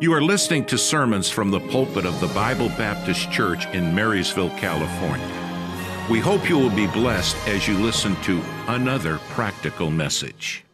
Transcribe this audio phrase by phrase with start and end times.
[0.00, 4.50] You are listening to sermons from the pulpit of the Bible Baptist Church in Marysville,
[4.58, 6.08] California.
[6.10, 10.64] We hope you will be blessed as you listen to another practical message.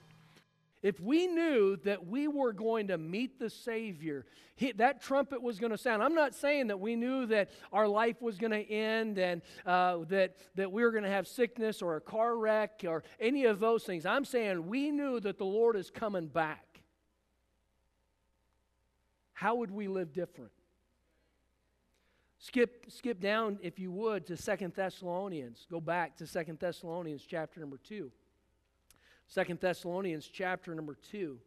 [0.83, 4.25] If we knew that we were going to meet the Savior,
[4.57, 6.03] he, that trumpet was going to sound.
[6.03, 9.99] I'm not saying that we knew that our life was going to end and uh,
[10.09, 13.61] that, that we were going to have sickness or a car wreck or any of
[13.61, 14.07] those things.
[14.07, 16.70] I'm saying we knew that the Lord is coming back
[19.41, 20.53] how would we live different?
[22.39, 25.67] Skip, skip down, if you would, to Second Thessalonians.
[25.71, 28.13] Go back to Second Thessalonians chapter number 2.
[29.29, 31.39] Second Thessalonians chapter number 2.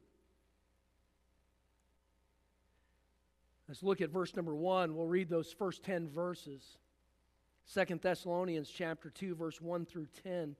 [3.67, 4.95] Let's look at verse number 1.
[4.95, 6.79] We'll read those first 10 verses.
[7.63, 10.55] Second Thessalonians chapter 2, verse 1 through 10.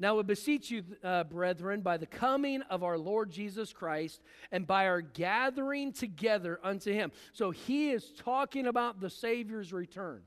[0.00, 4.66] Now we beseech you, uh, brethren, by the coming of our Lord Jesus Christ and
[4.66, 7.10] by our gathering together unto him.
[7.32, 10.22] So he is talking about the Savior's return.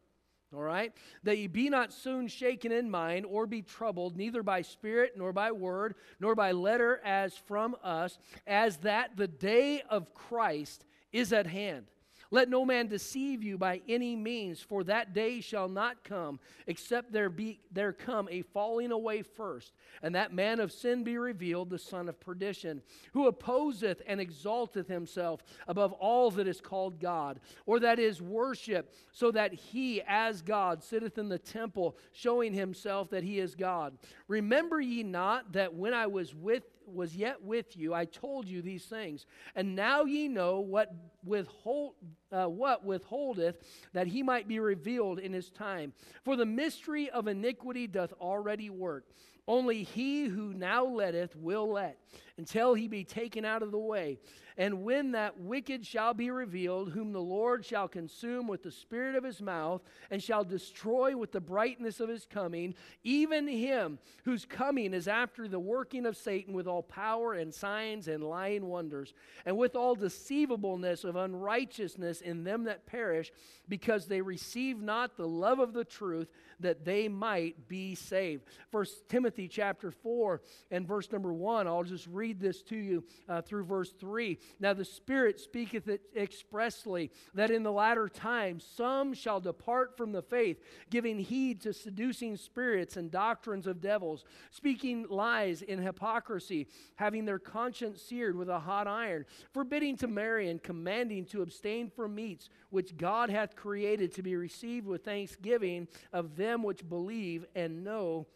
[0.53, 0.91] All right?
[1.23, 5.31] That ye be not soon shaken in mind or be troubled, neither by spirit, nor
[5.31, 11.31] by word, nor by letter as from us, as that the day of Christ is
[11.31, 11.85] at hand.
[12.33, 17.11] Let no man deceive you by any means, for that day shall not come, except
[17.11, 21.69] there be there come a falling away first, and that man of sin be revealed,
[21.69, 27.41] the son of perdition, who opposeth and exalteth himself above all that is called God,
[27.65, 33.09] or that is worship, so that he as God sitteth in the temple, showing himself
[33.09, 33.97] that he is God.
[34.29, 38.61] Remember ye not that when I was with was yet with you, I told you
[38.61, 39.25] these things.
[39.55, 41.93] And now ye know what withhold
[42.31, 43.57] uh, what withholdeth
[43.93, 45.93] that he might be revealed in his time.
[46.23, 49.05] For the mystery of iniquity doth already work.
[49.47, 51.97] Only he who now letteth will let
[52.41, 54.17] until he be taken out of the way.
[54.57, 59.15] And when that wicked shall be revealed, whom the Lord shall consume with the spirit
[59.15, 64.43] of his mouth, and shall destroy with the brightness of his coming, even him whose
[64.43, 69.13] coming is after the working of Satan with all power and signs and lying wonders,
[69.45, 73.31] and with all deceivableness of unrighteousness in them that perish,
[73.69, 78.43] because they receive not the love of the truth, that they might be saved.
[78.71, 80.41] First Timothy chapter 4
[80.71, 84.37] and verse number 1, I'll just read this to you uh, through verse 3.
[84.59, 90.21] Now the Spirit speaketh expressly that in the latter times some shall depart from the
[90.21, 97.25] faith, giving heed to seducing spirits and doctrines of devils, speaking lies in hypocrisy, having
[97.25, 102.15] their conscience seared with a hot iron, forbidding to marry and commanding to abstain from
[102.15, 107.83] meats which God hath created to be received with thanksgiving of them which believe and
[107.83, 108.27] know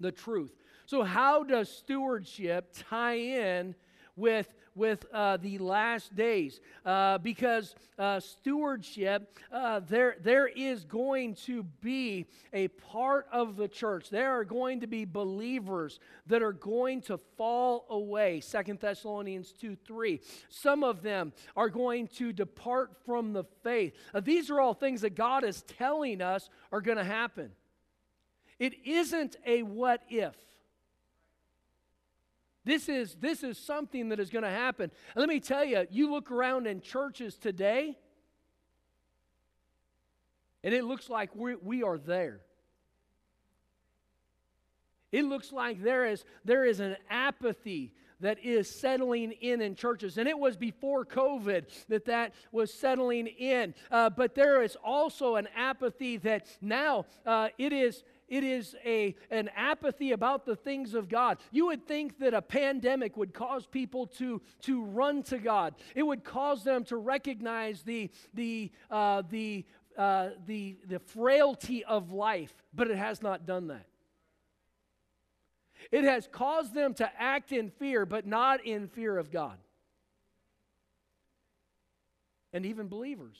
[0.00, 0.52] the truth.
[0.86, 3.74] So, how does stewardship tie in
[4.14, 6.60] with, with uh, the last days?
[6.84, 13.66] Uh, because uh, stewardship, uh, there, there is going to be a part of the
[13.66, 14.08] church.
[14.10, 18.38] There are going to be believers that are going to fall away.
[18.38, 20.20] Second Thessalonians 2 3.
[20.48, 23.92] Some of them are going to depart from the faith.
[24.14, 27.50] Uh, these are all things that God is telling us are going to happen.
[28.58, 30.34] It isn't a what if.
[32.64, 34.90] This is, this is something that is going to happen.
[35.14, 37.96] Let me tell you, you look around in churches today,
[40.64, 42.40] and it looks like we we are there.
[45.12, 50.18] It looks like there is, there is an apathy that is settling in in churches.
[50.18, 53.74] And it was before COVID that that was settling in.
[53.90, 59.14] Uh, but there is also an apathy that now uh, it is it is a,
[59.30, 61.38] an apathy about the things of God.
[61.52, 65.74] You would think that a pandemic would cause people to, to run to God.
[65.94, 69.64] It would cause them to recognize the, the, uh, the,
[69.96, 73.86] uh, the, the frailty of life, but it has not done that.
[75.92, 79.56] It has caused them to act in fear, but not in fear of God.
[82.52, 83.36] And even believers.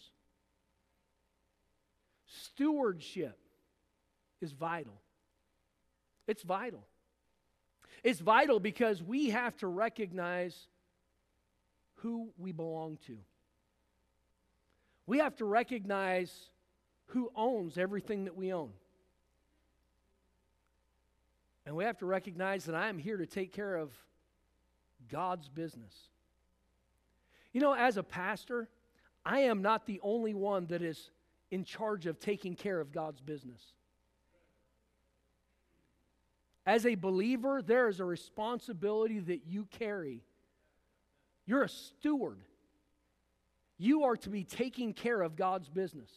[2.27, 3.39] Stewardship
[4.41, 5.01] is vital.
[6.27, 6.85] It's vital.
[8.03, 10.69] It's vital because we have to recognize
[11.97, 13.17] who we belong to.
[15.07, 16.51] We have to recognize
[17.07, 18.71] who owns everything that we own.
[21.65, 23.93] And we have to recognize that I am here to take care of
[25.11, 25.95] God's business.
[27.53, 28.69] You know, as a pastor,
[29.25, 31.11] I am not the only one that is
[31.51, 33.61] in charge of taking care of God's business.
[36.67, 40.25] As a believer, there is a responsibility that you carry.
[41.47, 42.41] You're a steward.
[43.79, 46.11] You are to be taking care of God's business.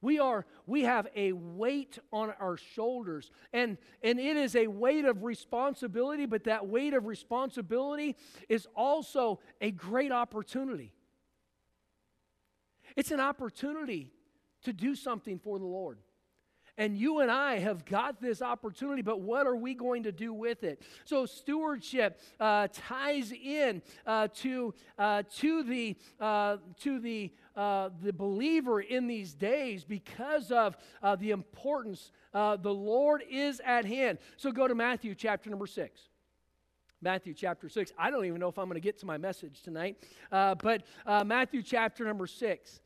[0.00, 5.04] We are we have a weight on our shoulders and and it is a weight
[5.04, 8.14] of responsibility but that weight of responsibility
[8.48, 10.92] is also a great opportunity.
[12.94, 14.12] It's an opportunity
[14.62, 15.98] to do something for the Lord.
[16.78, 20.32] And you and I have got this opportunity, but what are we going to do
[20.32, 20.80] with it?
[21.04, 28.12] So, stewardship uh, ties in uh, to, uh, to, the, uh, to the, uh, the
[28.12, 32.12] believer in these days because of uh, the importance.
[32.32, 34.18] the Lord is at hand.
[34.36, 36.00] So, go to Matthew chapter number 6.
[37.02, 37.92] Matthew chapter 6.
[37.98, 39.96] I don't even know if I'm going to get to my message tonight,
[40.30, 40.84] but
[41.26, 42.80] Matthew chapter number 6.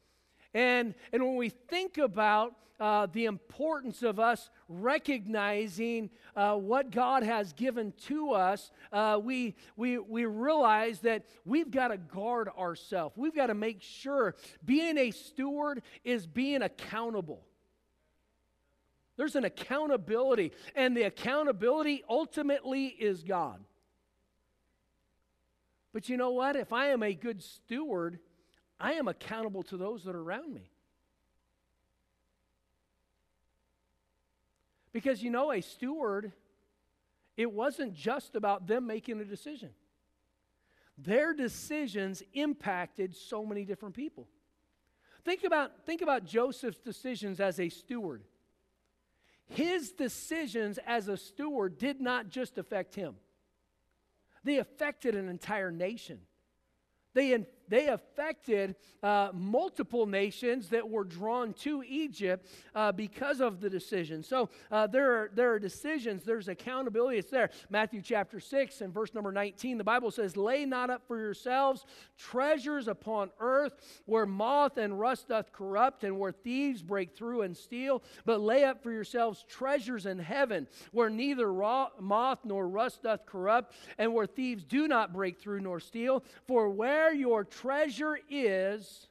[0.54, 7.22] And, and when we think about uh, the importance of us recognizing uh, what God
[7.22, 13.16] has given to us, uh, we, we, we realize that we've got to guard ourselves.
[13.16, 14.34] We've got to make sure
[14.64, 17.44] being a steward is being accountable.
[19.16, 23.60] There's an accountability, and the accountability ultimately is God.
[25.92, 26.56] But you know what?
[26.56, 28.18] If I am a good steward,
[28.82, 30.68] I am accountable to those that are around me.
[34.92, 36.32] Because you know, a steward,
[37.36, 39.70] it wasn't just about them making a decision.
[40.98, 44.26] Their decisions impacted so many different people.
[45.24, 48.24] Think about, think about Joseph's decisions as a steward.
[49.46, 53.14] His decisions as a steward did not just affect him,
[54.42, 56.18] they affected an entire nation.
[57.14, 63.70] They, they affected uh, multiple nations that were drawn to Egypt uh, because of the
[63.70, 64.22] decision.
[64.22, 67.16] So uh, there, are, there are decisions, there's accountability.
[67.16, 67.48] It's there.
[67.70, 71.86] Matthew chapter 6 and verse number 19, the Bible says, Lay not up for yourselves
[72.18, 73.74] treasures upon earth
[74.04, 78.64] where moth and rust doth corrupt and where thieves break through and steal, but lay
[78.64, 81.50] up for yourselves treasures in heaven where neither
[81.98, 86.22] moth nor rust doth corrupt and where thieves do not break through nor steal.
[86.46, 87.44] For where your
[88.30, 89.06] is,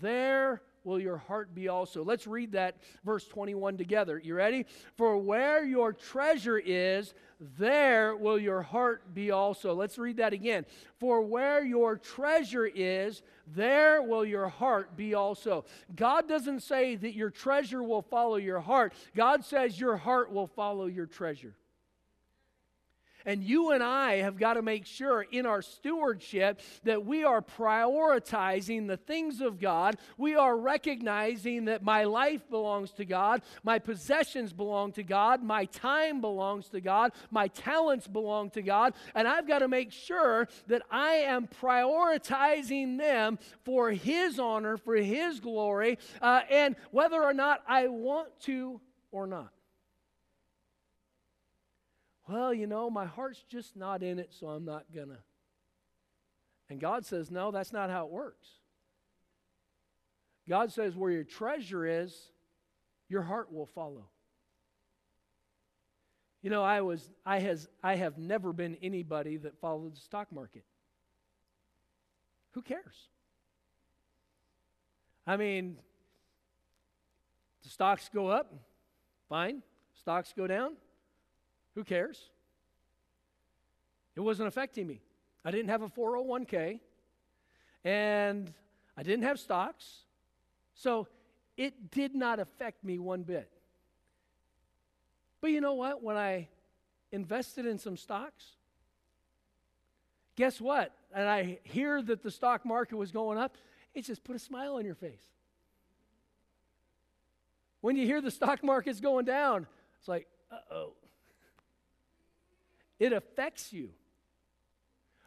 [0.00, 2.02] there will your heart be also.
[2.02, 4.18] Let's read that verse 21 together.
[4.18, 4.64] You ready?
[4.96, 7.14] For where your treasure is,
[7.58, 9.74] there will your heart be also.
[9.74, 10.64] Let's read that again.
[10.98, 15.64] For where your treasure is, there will your heart be also.
[15.94, 20.48] God doesn't say that your treasure will follow your heart, God says your heart will
[20.48, 21.54] follow your treasure.
[23.26, 27.42] And you and I have got to make sure in our stewardship that we are
[27.42, 29.96] prioritizing the things of God.
[30.16, 35.64] We are recognizing that my life belongs to God, my possessions belong to God, my
[35.66, 38.94] time belongs to God, my talents belong to God.
[39.14, 44.96] And I've got to make sure that I am prioritizing them for His honor, for
[44.96, 48.80] His glory, uh, and whether or not I want to
[49.10, 49.52] or not
[52.28, 55.18] well, you know, my heart's just not in it, so I'm not going to.
[56.68, 58.48] And God says, no, that's not how it works.
[60.48, 62.14] God says, where your treasure is,
[63.08, 64.04] your heart will follow.
[66.42, 70.30] You know, I was I has I have never been anybody that followed the stock
[70.30, 70.64] market.
[72.52, 73.08] Who cares?
[75.26, 75.76] I mean,
[77.64, 78.54] the stocks go up,
[79.28, 79.62] fine.
[80.00, 80.74] Stocks go down,
[81.78, 82.18] who cares?
[84.16, 85.00] It wasn't affecting me.
[85.44, 86.80] I didn't have a 401k
[87.84, 88.52] and
[88.96, 90.02] I didn't have stocks.
[90.74, 91.06] So
[91.56, 93.48] it did not affect me one bit.
[95.40, 96.02] But you know what?
[96.02, 96.48] When I
[97.12, 98.44] invested in some stocks,
[100.34, 100.92] guess what?
[101.14, 103.56] And I hear that the stock market was going up,
[103.94, 105.22] it just put a smile on your face.
[107.82, 109.68] When you hear the stock market's going down,
[110.00, 110.94] it's like, uh oh.
[112.98, 113.90] It affects you.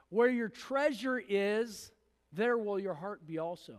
[0.10, 1.92] Where your treasure is,
[2.34, 3.78] there will your heart be also.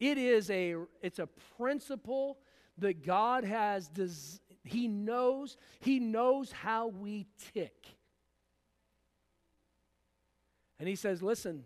[0.00, 2.38] It is a it's a principle
[2.78, 7.86] that God has des- he knows he knows how we tick.
[10.78, 11.64] And he says, "Listen,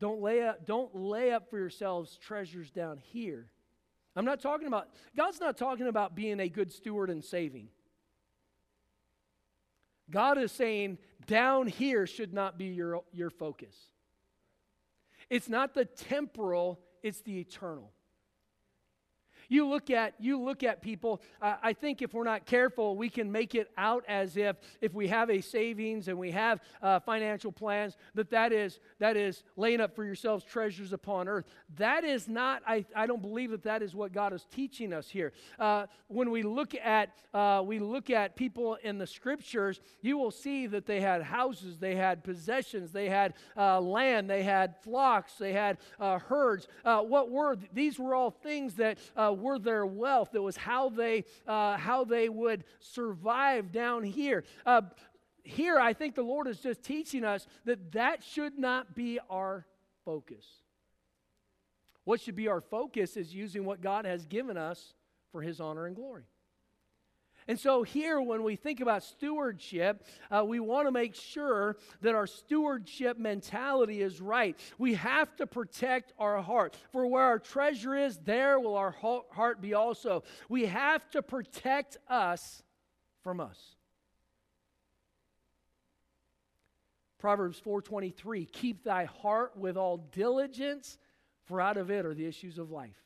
[0.00, 3.50] don't lay up don't lay up for yourselves treasures down here."
[4.16, 7.68] I'm not talking about God's not talking about being a good steward and saving.
[10.10, 13.74] God is saying, down here should not be your, your focus.
[15.28, 17.92] It's not the temporal, it's the eternal.
[19.48, 21.22] You look at you look at people.
[21.40, 24.92] Uh, I think if we're not careful, we can make it out as if if
[24.94, 29.42] we have a savings and we have uh, financial plans that that is that is
[29.56, 31.46] laying up for yourselves treasures upon earth.
[31.76, 32.62] That is not.
[32.66, 35.32] I, I don't believe that that is what God is teaching us here.
[35.58, 40.30] Uh, when we look at uh, we look at people in the scriptures, you will
[40.30, 45.34] see that they had houses, they had possessions, they had uh, land, they had flocks,
[45.34, 46.68] they had uh, herds.
[46.84, 47.98] what were these?
[47.98, 48.98] Were all things that
[49.40, 50.34] were their wealth.
[50.34, 54.44] It was how they, uh, how they would survive down here.
[54.66, 54.82] Uh,
[55.42, 59.66] here, I think the Lord is just teaching us that that should not be our
[60.04, 60.44] focus.
[62.04, 64.94] What should be our focus is using what God has given us
[65.32, 66.24] for His honor and glory.
[67.48, 72.14] And so, here, when we think about stewardship, uh, we want to make sure that
[72.14, 74.54] our stewardship mentality is right.
[74.76, 76.76] We have to protect our heart.
[76.92, 78.94] For where our treasure is, there will our
[79.30, 80.24] heart be also.
[80.50, 82.62] We have to protect us
[83.22, 83.76] from us.
[87.18, 90.98] Proverbs 4:23 Keep thy heart with all diligence
[91.44, 93.02] for out of it are the issues of life.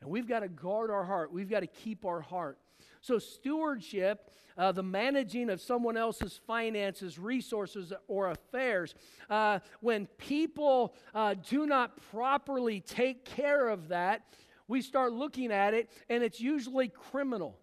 [0.00, 1.32] And we've got to guard our heart.
[1.32, 2.58] We've got to keep our heart.
[3.04, 8.94] So, stewardship, uh, the managing of someone else's finances, resources, or affairs,
[9.28, 14.22] uh, when people uh, do not properly take care of that,
[14.68, 17.58] we start looking at it, and it's usually criminal.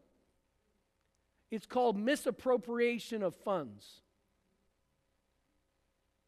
[1.50, 4.02] It's called misappropriation of funds.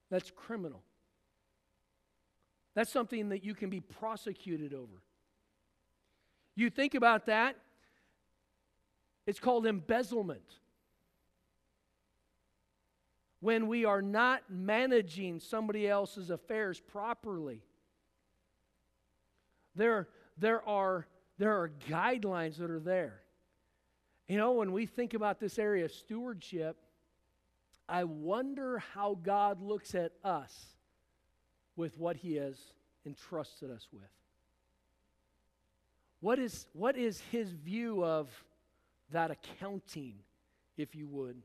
[0.10, 0.82] That's criminal.
[2.74, 5.04] That's something that you can be prosecuted over.
[6.56, 7.58] You think about that,
[9.26, 10.60] it's called embezzlement.
[13.40, 17.62] When we are not managing somebody else's affairs properly,
[19.76, 23.22] there, there, are, there are guidelines that are there.
[24.28, 26.78] You know, when we think about this area of stewardship,
[27.90, 30.54] I wonder how God looks at us
[31.76, 32.58] with what He has
[33.06, 34.04] entrusted us with.
[36.22, 38.30] What is, what is His view of
[39.14, 40.16] that accounting,
[40.78, 41.42] if you would.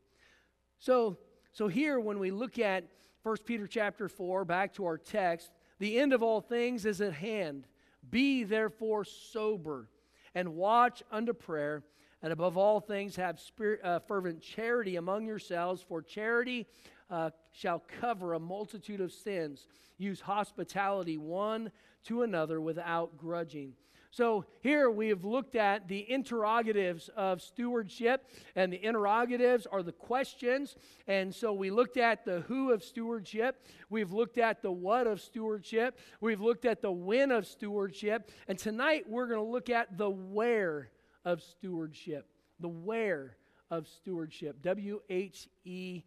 [0.78, 1.18] So,
[1.52, 2.84] so here when we look at
[3.22, 7.14] 1 Peter chapter 4, back to our text, the end of all things is at
[7.14, 7.66] hand.
[8.10, 9.88] Be therefore sober
[10.34, 11.82] and watch unto prayer,
[12.22, 16.66] and above all things have spirit, uh, fervent charity among yourselves, for charity
[17.10, 19.66] uh, shall cover a multitude of sins.
[19.98, 21.70] Use hospitality one
[22.04, 23.75] to another without grudging.
[24.18, 29.92] So here we have looked at the interrogatives of stewardship, and the interrogatives are the
[29.92, 30.75] questions.
[31.06, 35.20] And so we looked at the who of stewardship, we've looked at the what of
[35.20, 39.96] stewardship, we've looked at the when of stewardship, and tonight we're going to look at
[39.96, 40.90] the where
[41.25, 42.26] of stewardship.
[42.58, 43.37] The where
[43.70, 44.62] of stewardship.
[44.62, 46.02] W H E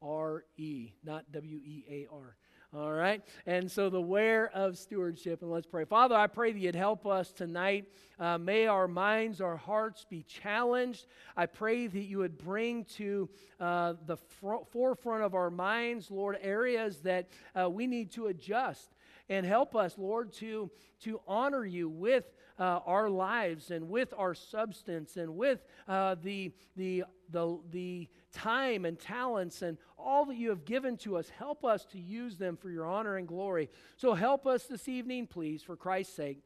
[0.00, 2.36] R E, not W E A R.
[2.72, 3.20] All right?
[3.46, 5.84] And so the where of stewardship, and let's pray.
[5.84, 7.86] Father, I pray that you'd help us tonight.
[8.16, 11.06] Uh, may our minds, our hearts be challenged.
[11.36, 16.38] I pray that you would bring to uh, the fr- forefront of our minds, Lord,
[16.40, 17.28] areas that
[17.60, 18.94] uh, we need to adjust.
[19.28, 20.70] And help us, Lord, to,
[21.02, 22.24] to honor you with
[22.60, 28.84] uh, our lives and with our substance and with uh, the, the, the, the time
[28.84, 31.30] and talents and all that you have given to us.
[31.30, 33.70] Help us to use them for your honor and glory.
[33.96, 36.38] So help us this evening, please, for Christ's sake.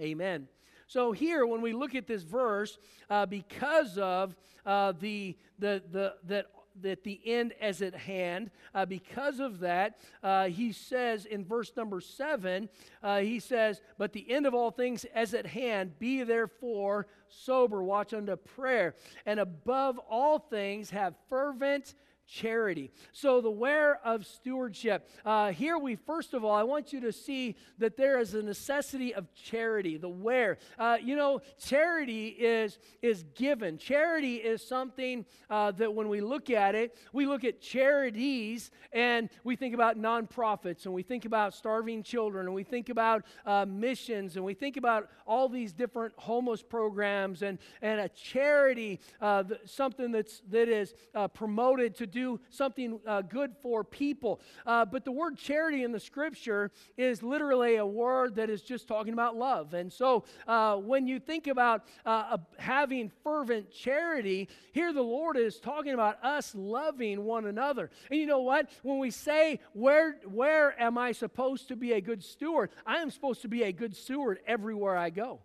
[0.00, 0.48] Amen.
[0.88, 2.78] So here, when we look at this verse,
[3.10, 6.46] uh, because of uh, the, the, the, that
[6.82, 8.50] that the end is at hand.
[8.74, 12.68] Uh, because of that, uh, he says in verse number seven,
[13.02, 15.98] uh, he says, But the end of all things is at hand.
[15.98, 18.94] Be therefore sober, watch unto prayer,
[19.26, 21.94] and above all things have fervent
[22.28, 22.92] charity.
[23.12, 25.08] So, the where of stewardship.
[25.24, 28.42] Uh, here, we first of all, I want you to see that there is a
[28.42, 29.96] necessity of charity.
[29.96, 30.58] The where.
[30.78, 33.78] Uh, you know, charity is, is given.
[33.78, 39.30] Charity is something uh, that when we look at it, we look at charities and
[39.44, 43.64] we think about nonprofits and we think about starving children and we think about uh,
[43.66, 49.44] missions and we think about all these different homeless programs and, and a charity, uh,
[49.64, 54.40] something that's, that is uh, promoted to do do something uh, good for people.
[54.66, 58.88] Uh, but the word charity in the scripture is literally a word that is just
[58.88, 59.74] talking about love.
[59.74, 65.60] And so uh, when you think about uh, having fervent charity, here the Lord is
[65.60, 67.90] talking about us loving one another.
[68.10, 68.70] And you know what?
[68.82, 72.70] When we say, where, where am I supposed to be a good steward?
[72.86, 75.40] I am supposed to be a good steward everywhere I go.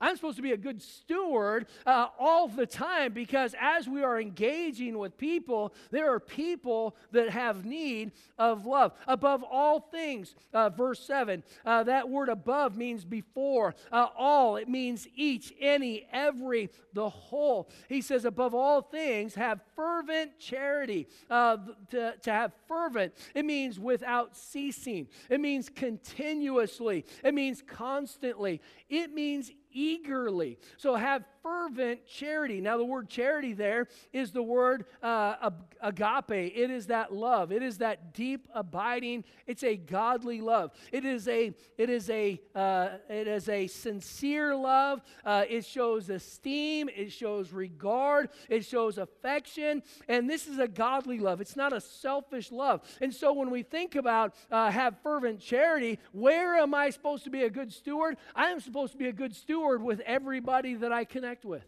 [0.00, 4.18] I'm supposed to be a good steward uh, all the time because as we are
[4.18, 8.92] engaging with people, there are people that have need of love.
[9.06, 14.68] Above all things, uh, verse 7, uh, that word above means before, uh, all, it
[14.68, 17.68] means each, any, every, the whole.
[17.88, 21.08] He says, above all things, have fervent charity.
[21.28, 21.58] Uh,
[21.90, 29.12] to, to have fervent, it means without ceasing, it means continuously, it means constantly, it
[29.12, 30.58] means eagerly.
[30.76, 32.60] So have fervent charity.
[32.60, 36.30] Now, the word charity there is the word uh, agape.
[36.30, 37.52] It is that love.
[37.52, 39.24] It is that deep, abiding.
[39.46, 40.72] It's a godly love.
[40.92, 45.00] It is a it is a uh, it is a sincere love.
[45.24, 46.88] Uh, it shows esteem.
[46.94, 48.30] It shows regard.
[48.48, 49.82] It shows affection.
[50.08, 51.40] And this is a godly love.
[51.40, 52.82] It's not a selfish love.
[53.00, 57.30] And so, when we think about uh, have fervent charity, where am I supposed to
[57.30, 58.16] be a good steward?
[58.34, 61.64] I am supposed to be a good steward with everybody that I connect connect with.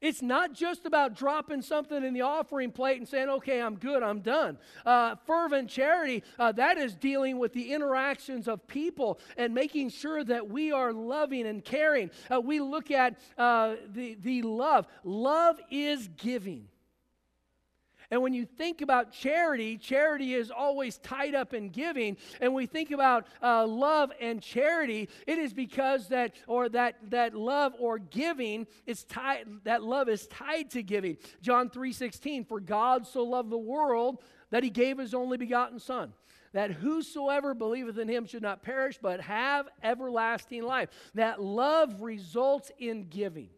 [0.00, 4.02] It's not just about dropping something in the offering plate and saying, okay, I'm good,
[4.02, 4.56] I'm done.
[4.86, 10.24] Uh, fervent charity, uh, that is dealing with the interactions of people and making sure
[10.24, 12.10] that we are loving and caring.
[12.30, 14.86] Uh, we look at uh, the, the love.
[15.04, 16.69] Love is giving.
[18.10, 22.16] And when you think about charity, charity is always tied up in giving.
[22.40, 27.34] And we think about uh, love and charity, it is because that, or that, that
[27.34, 31.18] love or giving is tied, that love is tied to giving.
[31.40, 36.12] John 3:16, for God so loved the world that he gave his only begotten Son
[36.52, 40.88] that whosoever believeth in him should not perish but have everlasting life.
[41.14, 43.50] That love results in giving.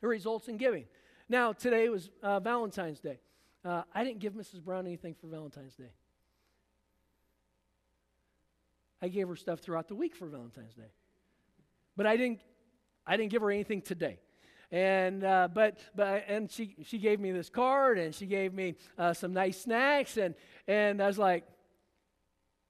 [0.00, 0.84] It results in giving.
[1.28, 3.18] Now, today was uh, Valentine's Day.
[3.64, 4.62] Uh, I didn't give Mrs.
[4.62, 5.92] Brown anything for Valentine's Day.
[9.00, 10.90] I gave her stuff throughout the week for Valentine's Day.
[11.96, 12.40] But I didn't,
[13.06, 14.18] I didn't give her anything today.
[14.70, 18.74] And uh, but but and she she gave me this card and she gave me
[18.98, 20.34] uh, some nice snacks and
[20.66, 21.44] and I was like,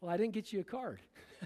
[0.00, 1.00] well, I didn't get you a card.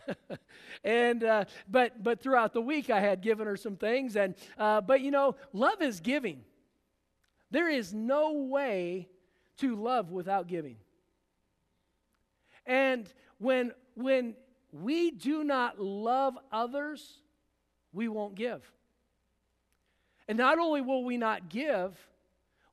[0.85, 4.83] and uh, but but throughout the week I had given her some things and uh,
[4.83, 6.43] but you know love is giving.
[7.50, 9.09] There is no way
[9.58, 10.76] to love without giving.
[12.67, 14.34] And when, when
[14.73, 17.21] we do not love others,
[17.93, 18.62] we won't give.
[20.28, 21.97] And not only will we not give,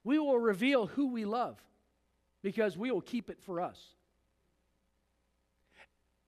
[0.04, 1.58] we will reveal who we love
[2.42, 3.78] because we will keep it for us.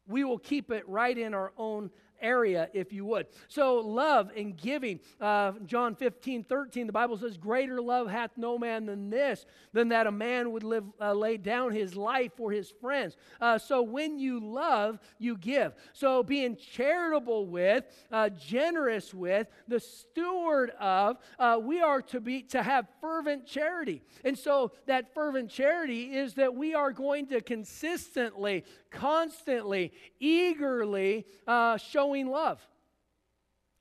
[0.07, 1.89] We will keep it right in our own
[2.21, 3.27] area, if you would.
[3.47, 4.99] So, love and giving.
[5.19, 9.89] Uh, John 15, 13, the Bible says, Greater love hath no man than this, than
[9.89, 13.17] that a man would live, uh, lay down his life for his friends.
[13.39, 15.73] Uh, so, when you love, you give.
[15.93, 22.43] So, being charitable with, uh, generous with, the steward of, uh, we are to be
[22.43, 24.01] to have fervent charity.
[24.23, 31.77] And so, that fervent charity is that we are going to consistently, constantly, eagerly uh,
[31.77, 32.59] showing love.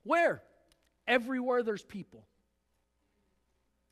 [0.03, 0.41] Where?
[1.07, 2.25] Everywhere there's people.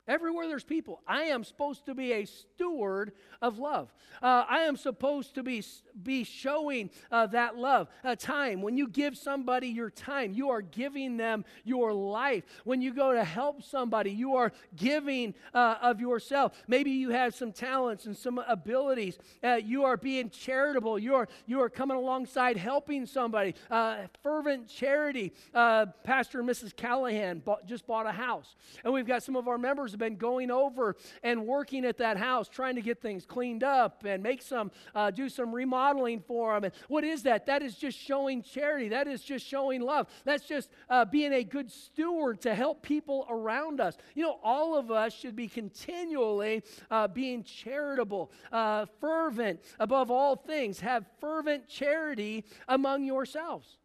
[0.09, 3.11] Everywhere there's people, I am supposed to be a steward
[3.43, 3.93] of love.
[4.23, 5.63] Uh, I am supposed to be,
[6.01, 7.89] be showing uh, that love.
[8.03, 12.43] A time, when you give somebody your time, you are giving them your life.
[12.63, 16.53] When you go to help somebody, you are giving uh, of yourself.
[16.67, 19.19] Maybe you have some talents and some abilities.
[19.43, 20.97] Uh, you are being charitable.
[20.97, 23.53] You are, you are coming alongside helping somebody.
[23.69, 25.33] Uh, fervent charity.
[25.53, 26.75] Uh, Pastor and Mrs.
[26.75, 28.55] Callahan bought, just bought a house.
[28.83, 32.49] And we've got some of our members been going over and working at that house,
[32.49, 36.63] trying to get things cleaned up and make some, uh, do some remodeling for them.
[36.63, 37.45] And what is that?
[37.45, 38.89] That is just showing charity.
[38.89, 40.07] That is just showing love.
[40.25, 43.97] That's just uh, being a good steward to help people around us.
[44.15, 50.35] You know, all of us should be continually uh, being charitable, uh, fervent above all
[50.35, 50.79] things.
[50.79, 53.77] Have fervent charity among yourselves.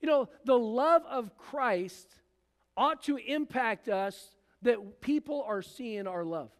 [0.00, 2.14] You know, the love of Christ
[2.76, 4.33] ought to impact us
[4.64, 6.50] that people are seeing our love.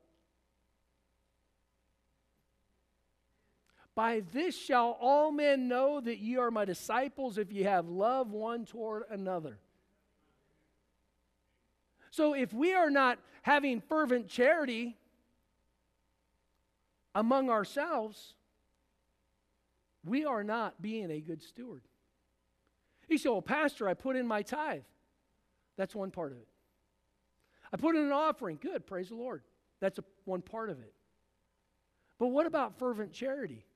[3.94, 8.30] By this shall all men know that ye are my disciples if ye have love
[8.30, 9.58] one toward another.
[12.10, 14.96] So if we are not having fervent charity
[17.14, 18.34] among ourselves,
[20.04, 21.82] we are not being a good steward.
[23.08, 24.82] You say, well, Pastor, I put in my tithe.
[25.76, 26.48] That's one part of it.
[27.74, 28.60] I put in an offering.
[28.62, 29.42] Good, praise the Lord.
[29.80, 30.94] That's a, one part of it.
[32.20, 33.66] But what about fervent charity?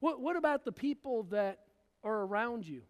[0.00, 1.58] What, what about the people that
[2.02, 2.80] are around you?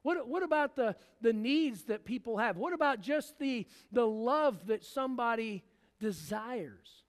[0.00, 2.56] What, what about the, the needs that people have?
[2.56, 5.62] What about just the, the love that somebody
[6.00, 7.01] desires?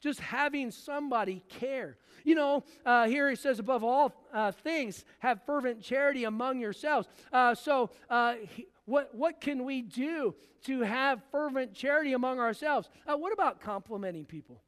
[0.00, 1.96] Just having somebody care.
[2.24, 7.08] You know, uh, here he says, above all uh, things, have fervent charity among yourselves.
[7.32, 10.34] Uh, so, uh, he, what, what can we do
[10.64, 12.88] to have fervent charity among ourselves?
[13.06, 14.62] Uh, what about complimenting people?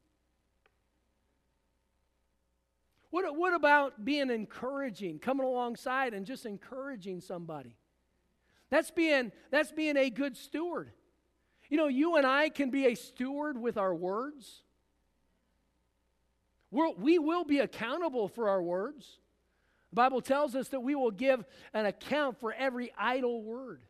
[3.10, 7.76] What, what about being encouraging, coming alongside and just encouraging somebody?
[8.68, 10.92] That's being, that's being a good steward.
[11.68, 14.62] You know, you and I can be a steward with our words.
[16.70, 19.18] We're, we will be accountable for our words.
[19.90, 23.83] The Bible tells us that we will give an account for every idle word.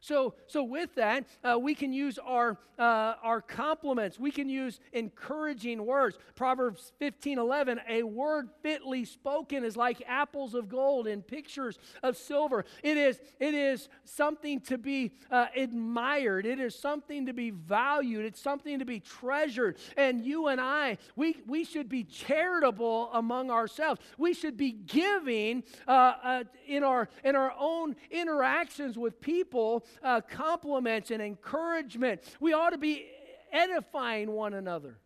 [0.00, 4.18] So, so with that, uh, we can use our, uh, our compliments.
[4.18, 6.18] We can use encouraging words.
[6.34, 12.16] Proverbs 15 11, a word fitly spoken is like apples of gold and pictures of
[12.16, 12.64] silver.
[12.82, 18.24] It is, it is something to be uh, admired, it is something to be valued,
[18.24, 19.78] it's something to be treasured.
[19.96, 24.00] And you and I, we, we should be charitable among ourselves.
[24.16, 25.90] We should be giving uh,
[26.22, 32.22] uh, in, our, in our own interactions with people uh, compliments and encouragement.
[32.40, 33.06] We ought to be
[33.52, 34.98] edifying one another.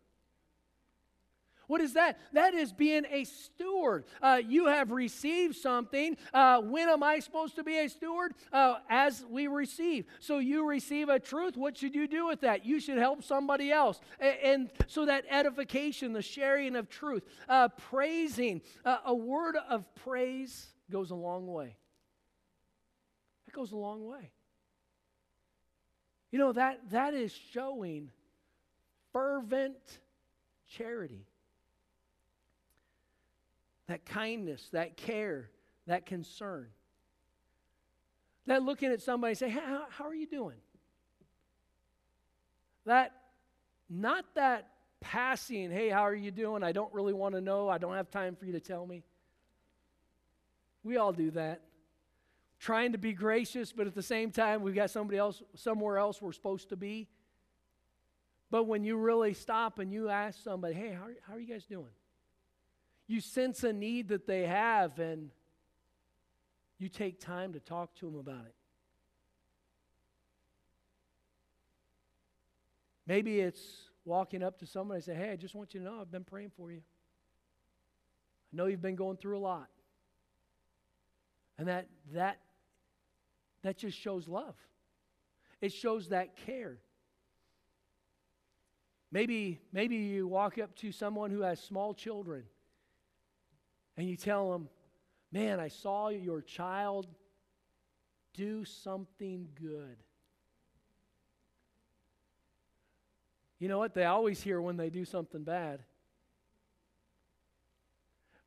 [1.67, 2.19] What is that?
[2.33, 4.03] That is being a steward.
[4.21, 6.17] Uh, you have received something.
[6.33, 8.33] Uh, when am I supposed to be a steward?
[8.51, 10.05] Uh, as we receive.
[10.19, 11.55] So you receive a truth.
[11.55, 12.65] What should you do with that?
[12.65, 14.01] You should help somebody else.
[14.19, 19.85] And, and so that edification, the sharing of truth, uh, praising, uh, a word of
[19.95, 21.77] praise goes a long way.
[23.47, 24.31] It goes a long way.
[26.33, 28.09] You know, that, that is showing
[29.11, 29.77] fervent
[30.67, 31.27] charity.
[33.85, 35.51] That kindness, that care,
[35.85, 36.69] that concern.
[38.47, 40.57] That looking at somebody and say, how, how are you doing?
[42.87, 43.11] That,
[43.87, 44.69] not that
[45.01, 46.63] passing, hey, how are you doing?
[46.63, 47.69] I don't really want to know.
[47.69, 49.03] I don't have time for you to tell me.
[50.83, 51.61] We all do that
[52.63, 56.21] trying to be gracious, but at the same time, we've got somebody else, somewhere else
[56.21, 57.09] we're supposed to be.
[58.49, 61.65] But when you really stop and you ask somebody, hey, how, how are you guys
[61.65, 61.91] doing?
[63.05, 65.29] You sense a need that they have, and
[66.79, 68.55] you take time to talk to them about it.
[73.05, 75.99] Maybe it's walking up to somebody and say, Hey, I just want you to know
[75.99, 76.81] I've been praying for you.
[78.53, 79.67] I know you've been going through a lot.
[81.57, 82.37] And that that
[83.63, 84.55] that just shows love.
[85.61, 86.77] It shows that care.
[89.11, 92.43] Maybe, maybe you walk up to someone who has small children
[93.95, 94.69] and you tell them,
[95.31, 97.07] Man, I saw your child
[98.35, 99.97] do something good.
[103.57, 103.95] You know what?
[103.95, 105.79] They always hear when they do something bad.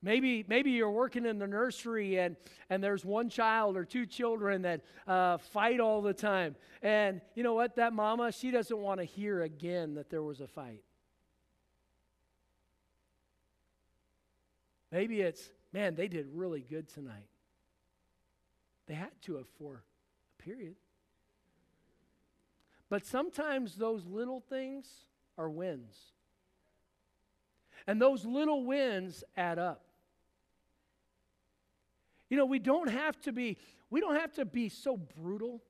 [0.02, 2.36] Maybe, maybe you're working in the nursery and,
[2.70, 6.54] and there's one child or two children that uh, fight all the time.
[6.82, 7.76] And you know what?
[7.76, 10.82] That mama, she doesn't want to hear again that there was a fight.
[14.92, 17.28] Maybe it's, man, they did really good tonight.
[18.86, 19.82] They had to have for
[20.38, 20.76] a period.
[22.88, 24.86] But sometimes those little things
[25.36, 25.96] are wins.
[27.86, 29.85] And those little wins add up.
[32.28, 33.58] You know, we don't have to be
[33.88, 35.62] we don't have to be so brutal.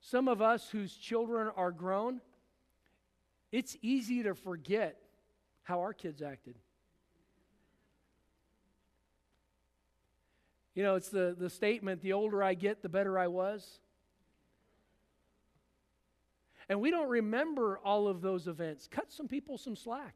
[0.00, 2.20] Some of us whose children are grown,
[3.52, 4.98] it's easy to forget
[5.62, 6.56] how our kids acted.
[10.74, 13.78] You know, it's the, the statement the older I get, the better I was.
[16.68, 18.88] And we don't remember all of those events.
[18.90, 20.14] Cut some people some slack.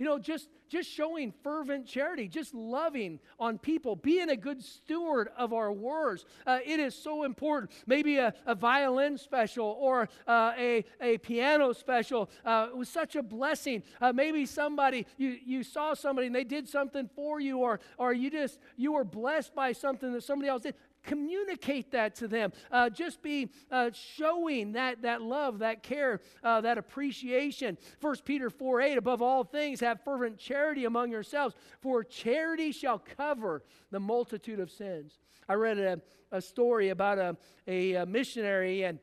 [0.00, 5.28] You know, just, just showing fervent charity, just loving on people, being a good steward
[5.36, 6.24] of our words.
[6.46, 7.70] Uh, it is so important.
[7.86, 13.22] Maybe a, a violin special or uh, a, a piano special uh, was such a
[13.22, 13.82] blessing.
[14.00, 18.14] Uh, maybe somebody, you, you saw somebody and they did something for you, or, or
[18.14, 22.52] you just, you were blessed by something that somebody else did communicate that to them.
[22.70, 27.78] Uh, just be uh, showing that, that love, that care, uh, that appreciation.
[28.00, 32.98] 1 Peter 4 8, above all things, have fervent charity among yourselves, for charity shall
[32.98, 35.18] cover the multitude of sins.
[35.48, 36.00] I read a,
[36.32, 37.36] a story about a,
[37.66, 38.98] a, a missionary and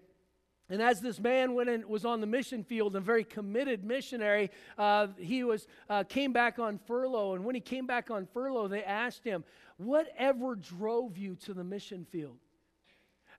[0.69, 4.51] And as this man went and was on the mission field, a very committed missionary,
[4.77, 7.35] uh, he was uh, came back on furlough.
[7.35, 9.45] And when he came back on furlough, they asked him,
[9.77, 12.39] "Whatever drove you to the mission field?"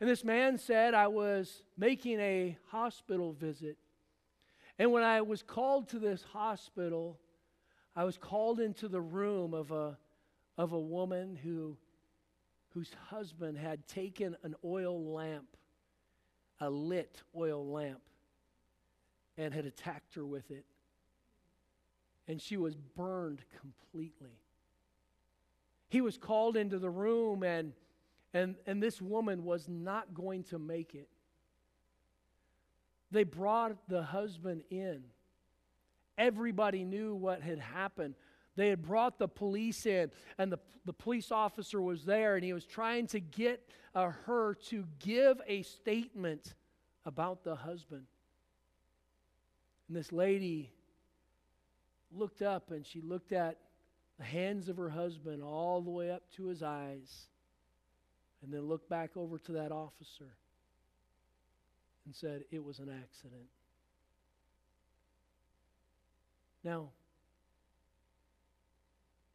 [0.00, 3.78] And this man said, "I was making a hospital visit,
[4.78, 7.18] and when I was called to this hospital,
[7.94, 9.98] I was called into the room of a
[10.56, 11.76] of a woman who
[12.70, 15.56] whose husband had taken an oil lamp."
[16.60, 18.02] a lit oil lamp
[19.36, 20.64] and had attacked her with it.
[22.26, 24.40] And she was burned completely.
[25.88, 27.72] He was called into the room, and,
[28.34, 31.08] and, and this woman was not going to make it.
[33.10, 35.02] They brought the husband in.
[36.18, 38.14] Everybody knew what had happened.
[38.56, 42.52] They had brought the police in, and the, the police officer was there, and he
[42.52, 46.54] was trying to get uh, her to give a statement
[47.06, 48.04] about the husband.
[49.88, 50.70] And this lady
[52.12, 53.58] looked up and she looked at
[54.18, 57.26] the hands of her husband all the way up to his eyes,
[58.42, 60.36] and then looked back over to that officer
[62.04, 63.48] and said, It was an accident.
[66.64, 66.88] Now,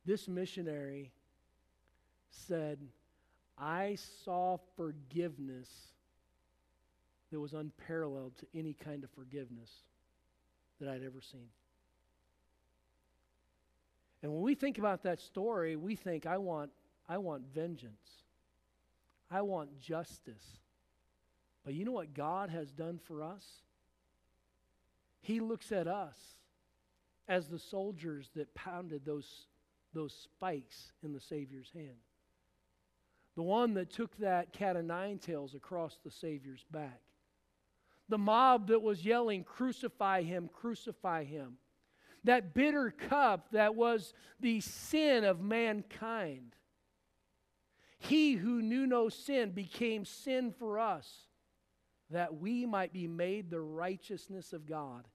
[0.06, 1.12] this missionary
[2.30, 2.80] said,
[3.58, 5.70] I saw forgiveness
[7.32, 9.72] that was unparalleled to any kind of forgiveness
[10.80, 11.48] that I'd ever seen.
[14.24, 16.72] And when we think about that story, we think, I want,
[17.08, 18.24] I want vengeance.
[19.30, 20.62] I want justice.
[21.64, 23.46] But you know what God has done for us?
[25.22, 26.18] He looks at us
[27.28, 29.48] as the soldiers that pounded those
[29.94, 31.98] those spikes in the Savior's hand.
[33.36, 37.02] The one that took that cat of nine tails across the Savior's back.
[38.10, 41.58] The mob that was yelling, Crucify him, crucify him.
[42.24, 46.56] That bitter cup that was the sin of mankind.
[47.98, 51.28] He who knew no sin became sin for us,
[52.10, 55.08] that we might be made the righteousness of God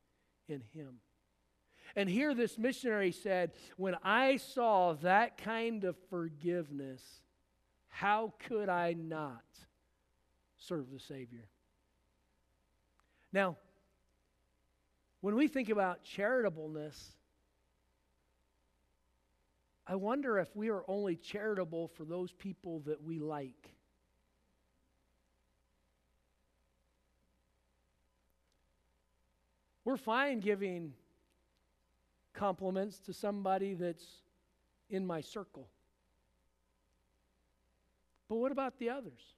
[0.48, 1.00] in him.
[1.96, 7.02] And here this missionary said, When I saw that kind of forgiveness,
[7.88, 9.44] how could I not
[10.56, 11.48] serve the Savior?
[13.32, 13.56] Now,
[15.20, 17.16] when we think about charitableness,
[19.86, 23.70] I wonder if we are only charitable for those people that we like.
[29.84, 30.92] We're fine giving
[32.34, 34.04] compliments to somebody that's
[34.90, 35.66] in my circle.
[38.28, 39.37] But what about the others?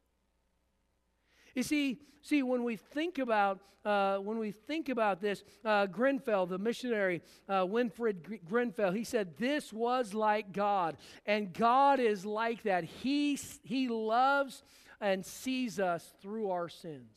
[1.55, 6.45] You see, see when we think about uh, when we think about this, uh, Grenfell,
[6.45, 12.63] the missionary uh, Wilfred Grenfell, he said this was like God, and God is like
[12.65, 12.85] that.
[12.85, 14.63] He he loves
[15.01, 17.17] and sees us through our sins.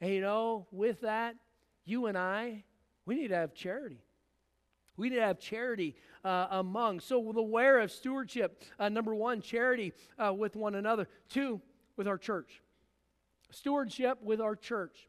[0.00, 1.36] And you know, with that,
[1.84, 2.64] you and I,
[3.06, 4.02] we need to have charity.
[4.96, 5.94] We need to have charity
[6.24, 7.00] uh, among.
[7.00, 8.62] So, the aware of stewardship.
[8.78, 11.06] Uh, number one, charity uh, with one another.
[11.28, 11.60] Two,
[11.96, 12.62] with our church.
[13.50, 15.08] Stewardship with our church.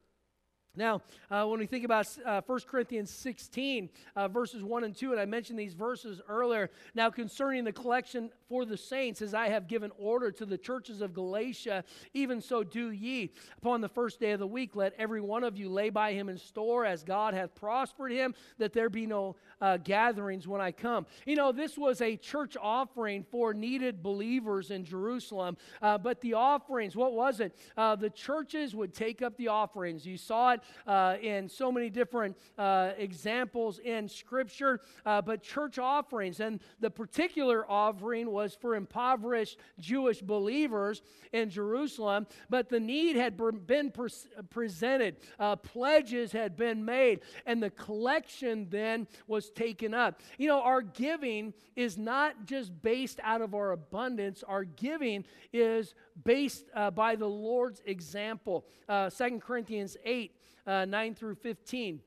[0.75, 1.01] Now,
[1.31, 5.19] uh, when we think about uh, 1 Corinthians 16, uh, verses 1 and 2, and
[5.19, 6.69] I mentioned these verses earlier.
[6.93, 11.01] Now, concerning the collection for the saints, as I have given order to the churches
[11.01, 13.33] of Galatia, even so do ye.
[13.57, 16.29] Upon the first day of the week, let every one of you lay by him
[16.29, 20.71] in store, as God hath prospered him, that there be no uh, gatherings when I
[20.71, 21.07] come.
[21.25, 26.35] You know, this was a church offering for needed believers in Jerusalem, uh, but the
[26.35, 27.57] offerings, what was it?
[27.75, 30.05] Uh, the churches would take up the offerings.
[30.05, 35.77] You saw it uh, in so many different uh, examples in Scripture, uh, but church
[35.77, 36.39] offerings.
[36.39, 41.01] And the particular offering was for impoverished Jewish believers
[41.33, 44.09] in Jerusalem, but the need had been pre-
[44.49, 50.21] presented, uh, pledges had been made, and the collection then was taken up.
[50.37, 55.93] You know, our giving is not just based out of our abundance, our giving is
[56.23, 58.65] based uh, by the Lord's example.
[58.87, 60.31] Uh, 2 Corinthians 8
[60.67, 62.01] uh, 9 through 15.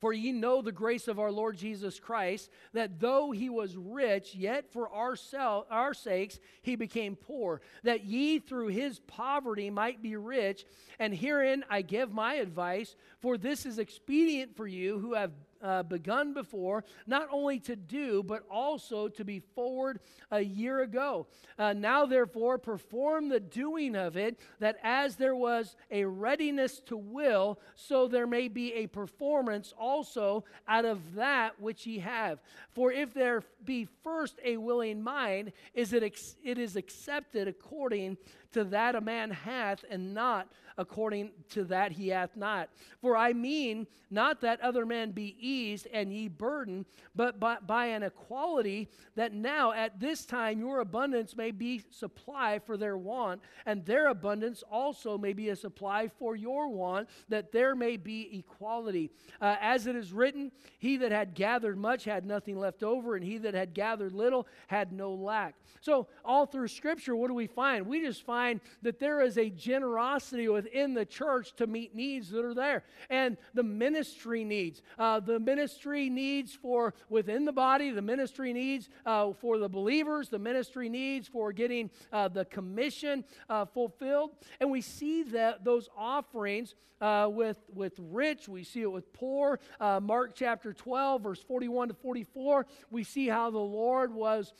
[0.00, 4.34] For ye know the grace of our Lord Jesus Christ, that though he was rich,
[4.34, 10.02] yet for our, sel- our sakes he became poor, that ye through his poverty might
[10.02, 10.66] be rich.
[10.98, 15.82] And herein I give my advice, for this is expedient for you who have uh,
[15.82, 21.26] begun before, not only to do, but also to be forward a year ago.
[21.58, 26.96] Uh, now, therefore, perform the doing of it, that as there was a readiness to
[26.96, 32.40] will, so there may be a performance also out of that which ye have.
[32.74, 38.16] For if there be first a willing mind, is it, ex- it is accepted according
[38.56, 42.68] to that a man hath, and not according to that he hath not.
[43.00, 47.86] For I mean not that other men be eased and ye burdened, but by, by
[47.86, 53.40] an equality that now at this time your abundance may be supply for their want,
[53.64, 58.38] and their abundance also may be a supply for your want, that there may be
[58.38, 59.10] equality.
[59.40, 63.24] Uh, as it is written, he that had gathered much had nothing left over, and
[63.24, 65.54] he that had gathered little had no lack.
[65.80, 67.86] So, all through Scripture, what do we find?
[67.86, 68.45] We just find
[68.82, 72.84] that there is a generosity within the church to meet needs that are there.
[73.10, 78.88] And the ministry needs, uh, the ministry needs for within the body, the ministry needs
[79.04, 84.30] uh, for the believers, the ministry needs for getting uh, the commission uh, fulfilled.
[84.60, 89.60] And we see that those offerings uh, with, with rich, we see it with poor.
[89.78, 94.52] Uh, Mark chapter 12, verse 41 to 44, we see how the Lord was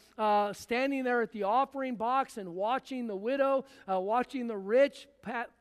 [0.53, 5.07] standing there at the offering box and watching the widow, uh, watching the rich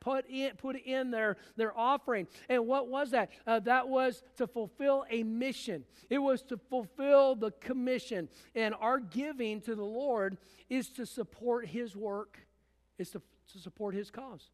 [0.00, 2.26] put in, put in their, their offering.
[2.48, 3.30] And what was that?
[3.46, 8.28] Uh, that was to fulfill a mission, it was to fulfill the commission.
[8.54, 10.38] And our giving to the Lord
[10.68, 12.38] is to support His work,
[12.98, 14.50] is to, to support His cause.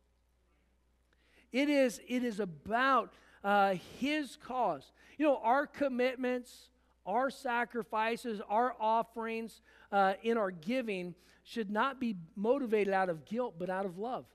[1.53, 3.13] It is, it is about
[3.45, 4.93] uh, His cause.
[5.19, 6.71] You know, our commitments,
[7.05, 9.61] our sacrifices, our offerings
[9.91, 14.27] uh, in our giving should not be motivated out of guilt, but out of love.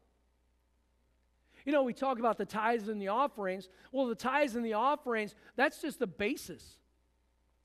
[1.66, 3.68] You know, we talk about the tithes and the offerings.
[3.92, 6.64] Well, the tithes and the offerings, that's just the basis.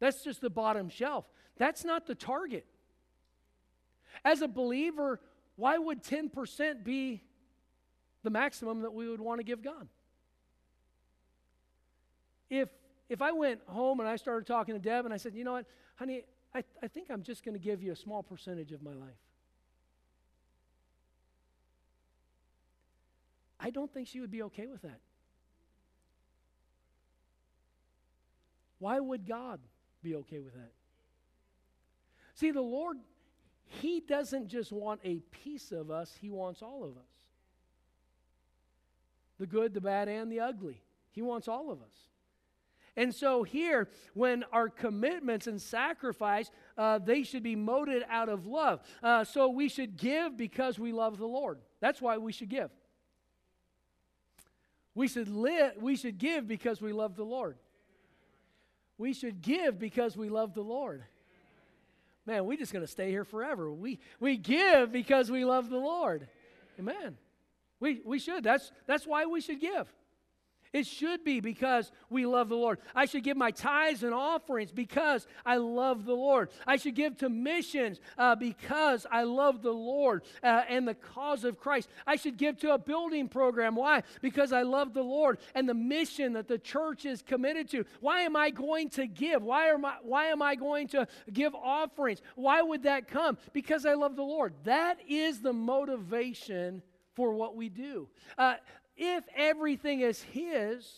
[0.00, 1.24] That's just the bottom shelf.
[1.57, 2.66] That's not the target.
[4.24, 5.20] As a believer,
[5.57, 7.22] why would 10% be
[8.22, 9.88] the maximum that we would want to give God.
[12.48, 12.68] If,
[13.09, 15.52] if I went home and I started talking to Deb and I said, you know
[15.52, 16.22] what, honey,
[16.55, 19.18] I, I think I'm just going to give you a small percentage of my life.
[23.62, 25.01] I don't think she would be okay with that.
[28.79, 29.61] Why would God
[30.03, 30.72] be okay with that?
[32.35, 32.96] See, the Lord,
[33.64, 37.12] He doesn't just want a piece of us, He wants all of us
[39.42, 40.81] the good, the bad, and the ugly.
[41.11, 42.07] He wants all of us.
[42.96, 46.48] And so here, when our commitments and sacrifice,
[46.79, 48.83] uh, they should be molded out of love.
[49.03, 51.59] Uh, so we should give because we love the Lord.
[51.81, 52.70] That's why we should give.
[54.94, 55.74] We should live.
[55.81, 57.57] We should give because we love the Lord.
[58.98, 61.02] We should give because we love the Lord.
[62.26, 63.72] Man, we're just going to stay here forever.
[63.72, 66.28] We we give because we love the Lord.
[66.78, 67.16] Amen.
[67.83, 68.44] We, we should.
[68.44, 69.92] That's, that's why we should give.
[70.73, 72.79] It should be because we love the Lord.
[72.95, 76.49] I should give my tithes and offerings because I love the Lord.
[76.67, 81.45] I should give to missions uh, because I love the Lord uh, and the cause
[81.45, 81.91] of Christ.
[82.07, 83.75] I should give to a building program.
[83.75, 84.03] Why?
[84.23, 87.85] Because I love the Lord and the mission that the church is committed to.
[88.01, 89.43] Why am I going to give?
[89.43, 92.23] Why am I, why am I going to give offerings?
[92.35, 93.37] Why would that come?
[93.53, 94.55] Because I love the Lord.
[94.65, 96.83] That is the motivation
[97.15, 98.09] for what we do.
[98.39, 98.55] Uh,
[98.96, 100.88] if everything is His,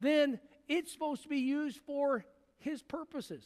[0.00, 2.24] then it's supposed to be used for
[2.58, 3.44] His purposes.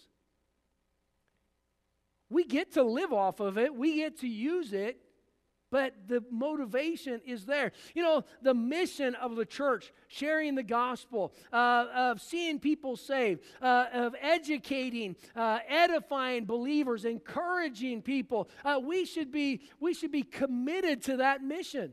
[2.28, 5.00] We get to live off of it, we get to use it,
[5.70, 7.72] but the motivation is there.
[7.94, 13.44] You know, the mission of the church, sharing the gospel, uh, of seeing people saved,
[13.62, 18.48] uh, of educating, uh, edifying believers, encouraging people.
[18.64, 21.92] Uh, we should be we should be committed to that mission,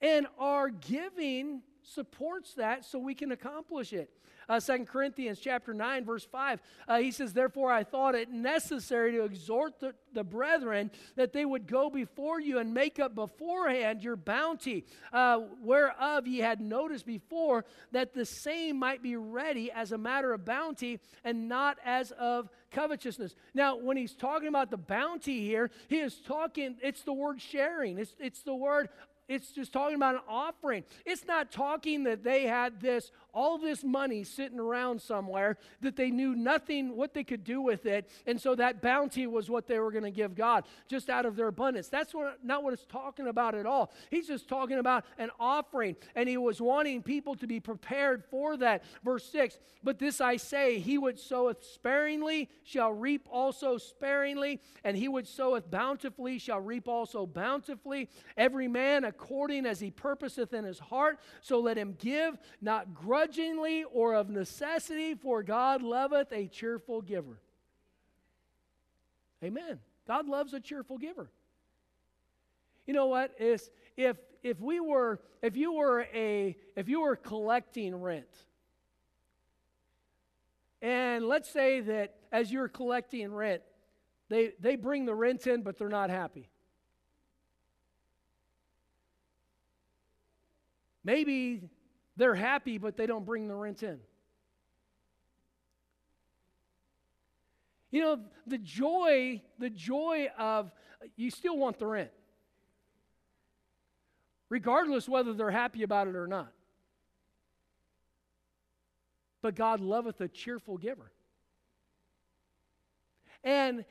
[0.00, 4.10] and our giving supports that, so we can accomplish it
[4.50, 6.60] uh, 2 Corinthians chapter 9, verse 5.
[6.88, 11.44] Uh, he says, Therefore I thought it necessary to exhort the, the, brethren that they
[11.44, 17.06] would go before you and make up beforehand your bounty, uh, whereof ye had noticed
[17.06, 22.10] before, that the same might be ready as a matter of bounty and not as
[22.12, 23.36] of covetousness.
[23.54, 27.98] Now, when he's talking about the bounty here, he is talking, it's the word sharing,
[27.98, 28.88] it's, it's the word
[29.30, 30.82] it's just talking about an offering.
[31.06, 36.10] It's not talking that they had this all this money sitting around somewhere that they
[36.10, 39.78] knew nothing what they could do with it, and so that bounty was what they
[39.78, 41.88] were going to give God just out of their abundance.
[41.88, 43.92] That's what, not what it's talking about at all.
[44.10, 48.56] He's just talking about an offering, and he was wanting people to be prepared for
[48.56, 48.82] that.
[49.04, 54.96] Verse 6 But this I say, he which soweth sparingly shall reap also sparingly, and
[54.96, 58.08] he which soweth bountifully shall reap also bountifully.
[58.36, 63.84] Every man according as he purposeth in his heart, so let him give, not grudgingly
[63.84, 67.38] or of necessity, for God loveth a cheerful giver.
[69.42, 69.78] Amen.
[70.06, 71.30] God loves a cheerful giver.
[72.86, 77.14] You know what is if if we were if you were a if you were
[77.14, 78.26] collecting rent
[80.82, 83.62] and let's say that as you're collecting rent
[84.28, 86.48] they they bring the rent in but they're not happy
[91.04, 91.62] maybe
[92.16, 93.98] they're happy but they don't bring the rent in
[97.90, 100.70] you know the joy the joy of
[101.16, 102.10] you still want the rent
[104.50, 106.52] regardless whether they're happy about it or not.
[109.40, 111.10] But God loveth a cheerful giver.
[113.42, 113.86] And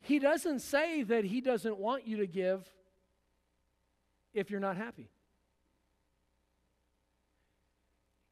[0.00, 2.66] He doesn't say that He doesn't want you to give
[4.32, 5.10] if you're not happy.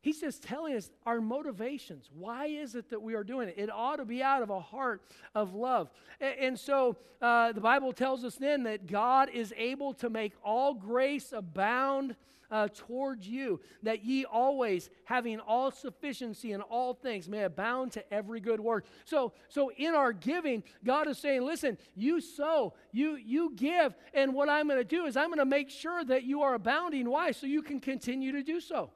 [0.00, 2.08] He's just telling us our motivations.
[2.12, 3.54] Why is it that we are doing it?
[3.58, 5.02] It ought to be out of a heart
[5.34, 5.90] of love.
[6.20, 10.72] And, so uh, the Bible tells us then that God is able to make all
[10.72, 12.14] grace abound
[12.50, 18.12] uh, towards you, that ye always, having all sufficiency in all things, may abound to
[18.12, 18.86] every good work.
[19.04, 24.32] So, so in our giving, God is saying, listen, you sow, you, you give, and
[24.32, 27.10] what I'm going to do is I'm going to make sure that you are abounding.
[27.10, 27.32] Why?
[27.32, 28.90] So you can continue to do so.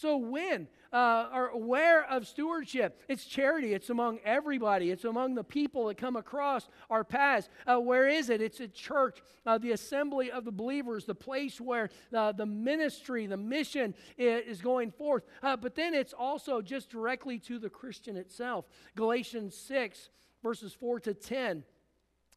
[0.00, 3.74] So, when uh, are aware of stewardship, it's charity.
[3.74, 4.90] It's among everybody.
[4.90, 7.50] It's among the people that come across our paths.
[7.66, 8.40] Uh, where is it?
[8.40, 13.26] It's a church, uh, the assembly of the believers, the place where uh, the ministry,
[13.26, 15.24] the mission is going forth.
[15.42, 18.64] Uh, but then it's also just directly to the Christian itself.
[18.96, 20.08] Galatians 6,
[20.42, 21.62] verses 4 to 10.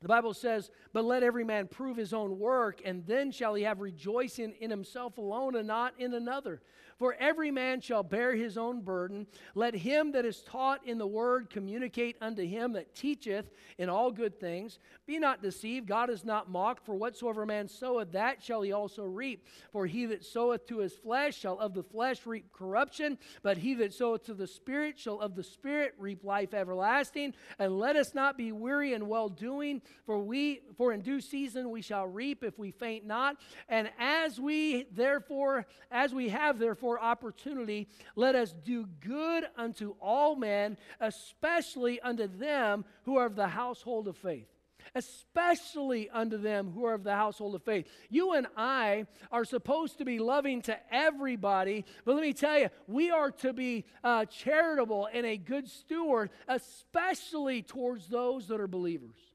[0.04, 3.64] The Bible says, But let every man prove his own work, and then shall he
[3.64, 6.62] have rejoicing in himself alone and not in another.
[7.04, 9.28] For every man shall bear his own burden.
[9.56, 14.10] Let him that is taught in the word communicate unto him that teacheth in all
[14.10, 14.80] good things.
[15.06, 19.04] Be not deceived, God is not mocked, for whatsoever man soweth, that shall he also
[19.04, 19.46] reap.
[19.74, 23.74] For he that soweth to his flesh shall of the flesh reap corruption, but he
[23.74, 27.34] that soweth to the Spirit shall of the Spirit reap life everlasting.
[27.60, 31.70] And let us not be weary in well doing, for we for in due season
[31.70, 33.36] we shall reap if we faint not.
[33.68, 40.36] And as we therefore, as we have therefore opportunity, let us do good unto all
[40.36, 44.48] men, especially unto them who are of the household of faith
[44.96, 47.88] especially unto them who are of the household of faith.
[48.10, 52.70] You and I are supposed to be loving to everybody, but let me tell you,
[52.88, 58.68] we are to be uh, charitable and a good steward, especially towards those that are
[58.68, 59.33] believers.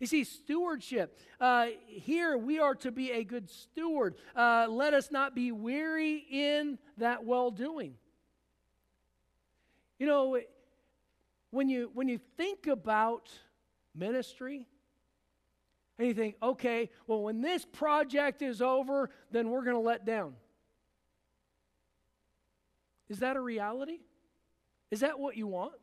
[0.00, 1.18] You see, stewardship.
[1.38, 4.14] Uh, here we are to be a good steward.
[4.34, 7.94] Uh, let us not be weary in that well doing.
[9.98, 10.40] You know,
[11.50, 13.28] when you, when you think about
[13.94, 14.64] ministry,
[15.98, 20.06] and you think, okay, well, when this project is over, then we're going to let
[20.06, 20.32] down.
[23.10, 23.98] Is that a reality?
[24.90, 25.74] Is that what you want?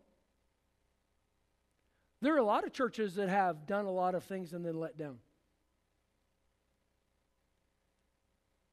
[2.22, 4.80] There are a lot of churches that have done a lot of things and then
[4.80, 5.18] let down.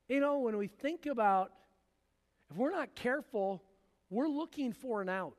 [0.09, 1.53] You know, when we think about,
[2.51, 3.63] if we're not careful,
[4.11, 5.37] we're looking for an out.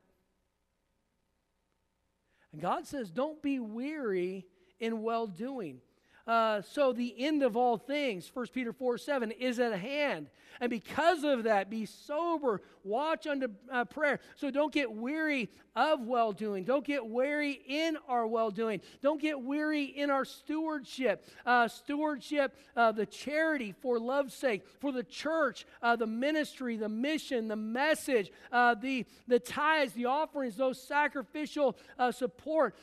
[2.52, 4.46] And God says, don't be weary
[4.80, 5.82] in well doing.
[6.28, 10.30] Uh, so the end of all things, 1 Peter 4 7, is at hand.
[10.60, 14.20] And because of that, be sober, watch unto uh, prayer.
[14.36, 16.64] So don't get weary of well doing.
[16.64, 18.82] Don't get weary in our well doing.
[19.02, 21.26] Don't get weary in our stewardship.
[21.46, 26.90] Uh, stewardship, uh, the charity for love's sake, for the church, uh, the ministry, the
[26.90, 32.76] mission, the message, uh, the, the tithes, the offerings, those sacrificial uh, support.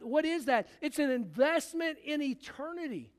[0.00, 0.68] what is that?
[0.80, 3.13] It's an investment in eternity.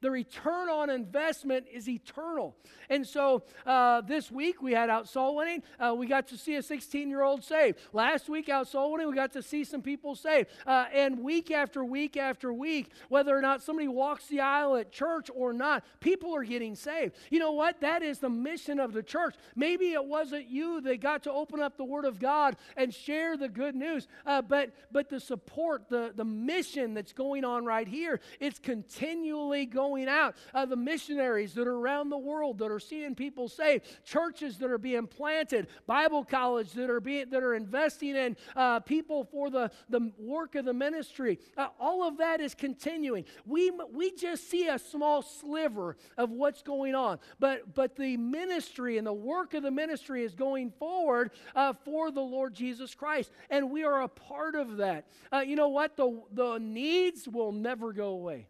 [0.00, 2.56] The return on investment is eternal.
[2.88, 5.62] And so uh, this week we had out soul winning.
[5.78, 7.78] Uh, we got to see a 16 year old saved.
[7.92, 10.48] Last week out soul winning, we got to see some people saved.
[10.66, 14.92] Uh, and week after week after week, whether or not somebody walks the aisle at
[14.92, 17.14] church or not, people are getting saved.
[17.30, 17.80] You know what?
[17.80, 19.34] That is the mission of the church.
[19.56, 23.36] Maybe it wasn't you that got to open up the Word of God and share
[23.36, 27.88] the good news, uh, but, but the support, the, the mission that's going on right
[27.88, 32.70] here, it's continually going going out, uh, the missionaries that are around the world that
[32.70, 37.42] are seeing people saved, churches that are being planted, Bible college that are being that
[37.42, 41.38] are investing in uh, people for the, the work of the ministry.
[41.56, 43.24] Uh, all of that is continuing.
[43.46, 48.98] We we just see a small sliver of what's going on, but but the ministry
[48.98, 53.30] and the work of the ministry is going forward uh, for the Lord Jesus Christ,
[53.48, 55.06] and we are a part of that.
[55.32, 55.96] Uh, you know what?
[55.96, 58.48] The the needs will never go away.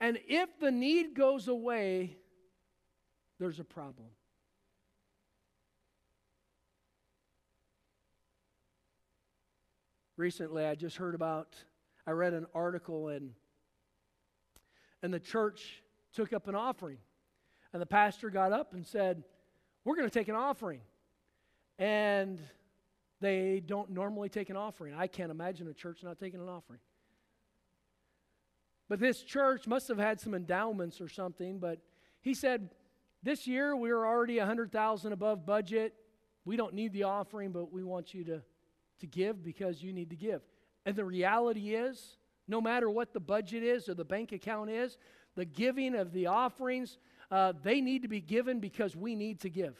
[0.00, 2.16] And if the need goes away,
[3.38, 4.08] there's a problem.
[10.16, 11.54] Recently, I just heard about,
[12.06, 13.32] I read an article, and,
[15.02, 15.82] and the church
[16.12, 16.98] took up an offering.
[17.72, 19.22] And the pastor got up and said,
[19.84, 20.80] We're going to take an offering.
[21.78, 22.40] And
[23.20, 24.94] they don't normally take an offering.
[24.94, 26.80] I can't imagine a church not taking an offering.
[28.88, 31.58] But this church must have had some endowments or something.
[31.58, 31.80] But
[32.20, 32.70] he said,
[33.22, 35.94] This year we are already 100000 above budget.
[36.44, 38.42] We don't need the offering, but we want you to,
[39.00, 40.42] to give because you need to give.
[40.86, 42.16] And the reality is,
[42.46, 44.96] no matter what the budget is or the bank account is,
[45.34, 46.96] the giving of the offerings,
[47.30, 49.76] uh, they need to be given because we need to give.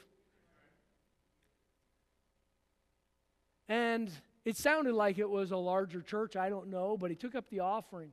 [3.68, 4.10] And
[4.44, 7.48] it sounded like it was a larger church, I don't know, but he took up
[7.50, 8.12] the offering.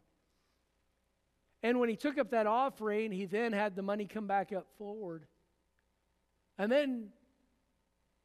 [1.64, 4.68] And when he took up that offering, he then had the money come back up
[4.78, 5.26] forward.
[6.58, 7.10] And then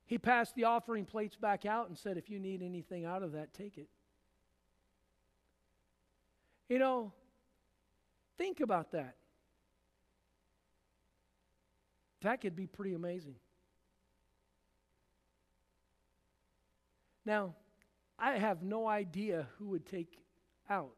[0.07, 3.33] he passed the offering plates back out and said, If you need anything out of
[3.33, 3.89] that, take it.
[6.69, 7.13] You know,
[8.39, 9.17] think about that.
[12.23, 13.37] That could be pretty amazing.
[17.25, 17.55] Now,
[18.19, 20.19] I have no idea who would take
[20.69, 20.93] out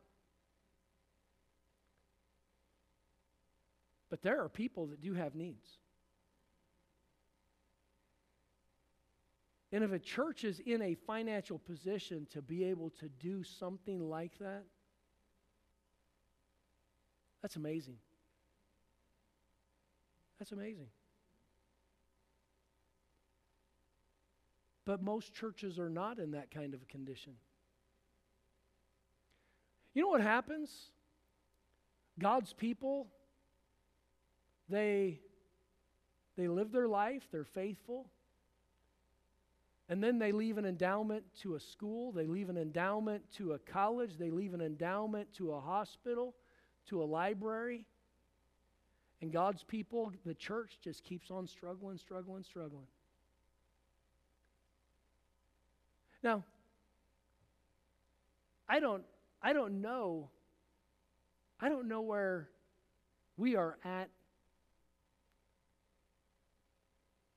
[4.12, 5.66] But there are people that do have needs.
[9.72, 14.10] And if a church is in a financial position to be able to do something
[14.10, 14.64] like that,
[17.40, 17.96] that's amazing.
[20.38, 20.88] That's amazing.
[24.84, 27.32] But most churches are not in that kind of condition.
[29.94, 30.90] You know what happens?
[32.18, 33.06] God's people
[34.72, 35.20] they,
[36.36, 38.06] they live their life, they're faithful,
[39.88, 43.58] and then they leave an endowment to a school, they leave an endowment to a
[43.58, 46.34] college, they leave an endowment to a hospital,
[46.88, 47.84] to a library.
[49.20, 52.86] And God's people, the church, just keeps on struggling, struggling, struggling.
[56.24, 56.44] Now,
[58.68, 59.04] I don't,
[59.42, 60.30] I don't know,
[61.60, 62.48] I don't know where
[63.36, 64.08] we are at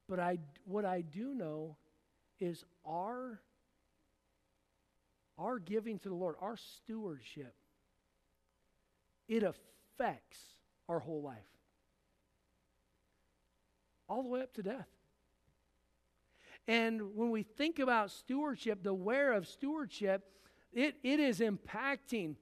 [0.07, 1.77] But I, what I do know
[2.39, 3.39] is our,
[5.37, 7.55] our giving to the Lord, our stewardship,
[9.27, 10.39] it affects
[10.87, 11.37] our whole life.
[14.07, 14.87] All the way up to death.
[16.67, 20.23] And when we think about stewardship, the where of stewardship,
[20.73, 22.35] it, it is impacting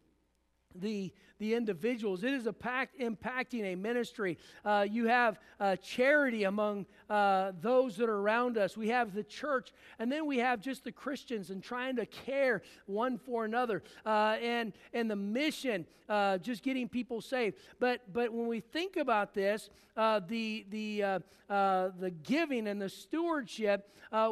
[0.76, 2.24] the, the individuals.
[2.24, 4.38] It is a pact, impacting a ministry.
[4.64, 8.78] Uh, you have uh, charity among uh, those that are around us.
[8.78, 12.62] We have the church, and then we have just the Christians and trying to care
[12.86, 17.58] one for another, uh, and and the mission, uh, just getting people saved.
[17.80, 23.90] But but when we think about this, uh, the the the giving and the stewardship,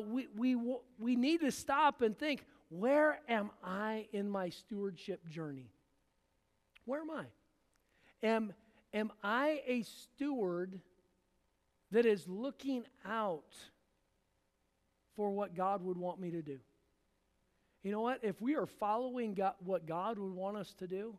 [0.08, 0.56] we we
[1.00, 2.46] we need to stop and think.
[2.70, 5.68] Where am I in my stewardship journey?
[6.92, 7.24] Where am I?
[8.22, 8.54] Am,
[8.94, 10.82] am I a steward
[11.92, 13.56] that is looking out
[15.16, 16.60] for what God would want me to do?
[17.82, 18.20] You know what?
[18.24, 21.18] If we are following God, what God would want us to do,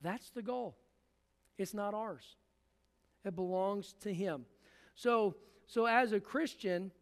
[0.00, 0.74] that's the goal.
[1.58, 2.24] It's not ours.
[3.26, 4.46] It belongs to him.
[4.94, 5.36] So,
[5.66, 6.92] so as a Christian,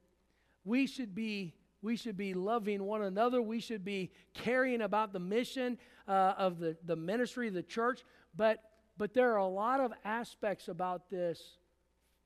[0.64, 3.40] we should be we should be loving one another.
[3.40, 8.04] We should be caring about the mission uh, of the, the ministry the church.
[8.36, 8.62] But,
[8.96, 11.40] but there are a lot of aspects about this,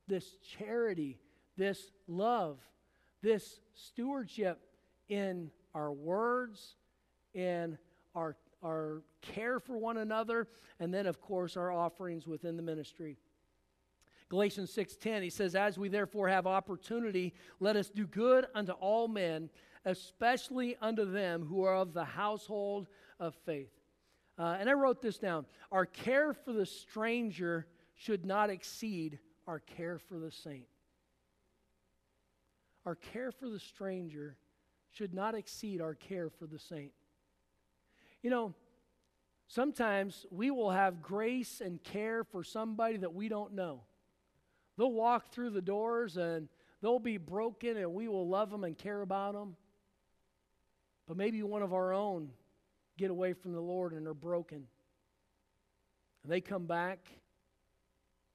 [0.09, 1.18] this charity,
[1.57, 2.59] this love,
[3.22, 4.61] this stewardship
[5.09, 6.76] in our words,
[7.34, 7.78] in
[8.14, 10.48] our, our care for one another,
[10.80, 13.18] and then, of course, our offerings within the ministry.
[14.33, 19.07] Galatians 6:10 he says as we therefore have opportunity let us do good unto all
[19.07, 19.51] men
[19.85, 22.89] especially unto them who are of the household
[23.20, 23.68] of faith.
[24.39, 25.45] Uh, and I wrote this down.
[25.70, 30.64] Our care for the stranger should not exceed our care for the saint.
[32.87, 34.39] Our care for the stranger
[34.93, 36.93] should not exceed our care for the saint.
[38.22, 38.55] You know,
[39.47, 43.83] sometimes we will have grace and care for somebody that we don't know.
[44.76, 46.48] They'll walk through the doors and
[46.80, 49.56] they'll be broken, and we will love them and care about them.
[51.06, 52.30] But maybe one of our own
[52.96, 54.66] get away from the Lord and are broken.
[56.22, 57.08] And they come back.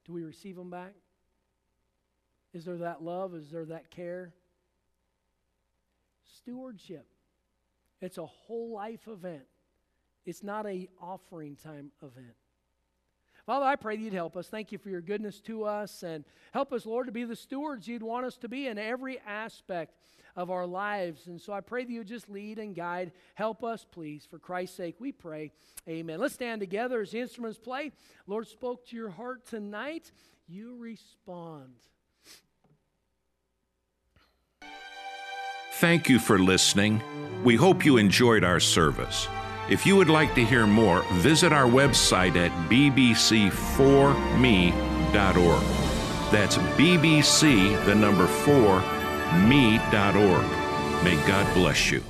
[0.05, 0.93] Do we receive them back?
[2.53, 3.35] Is there that love?
[3.35, 4.33] Is there that care?
[6.37, 7.05] Stewardship.
[8.01, 9.43] It's a whole life event.
[10.25, 12.35] It's not a offering time event.
[13.47, 14.47] Father, I pray that you'd help us.
[14.49, 17.87] Thank you for your goodness to us and help us, Lord, to be the stewards
[17.87, 19.95] you'd want us to be in every aspect
[20.35, 21.27] of our lives.
[21.27, 23.13] And so I pray that you just lead and guide.
[23.35, 24.27] Help us, please.
[24.29, 25.53] For Christ's sake, we pray.
[25.87, 26.19] Amen.
[26.19, 27.93] Let's stand together as the instruments play.
[28.27, 30.11] Lord spoke to your heart tonight.
[30.49, 31.73] You respond.
[35.75, 37.01] Thank you for listening.
[37.45, 39.29] We hope you enjoyed our service.
[39.69, 45.63] If you would like to hear more, visit our website at bbc4me.org.
[46.31, 48.79] That's BBC, the number 4,
[49.47, 50.45] me.org.
[51.03, 52.01] May God bless you.